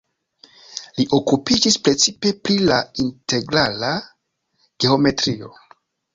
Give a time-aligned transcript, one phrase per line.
[0.99, 3.93] Li okupiĝis precipe pri la integrala
[4.87, 5.55] geometrio.